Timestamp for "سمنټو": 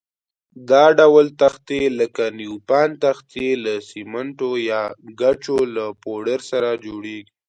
3.91-4.51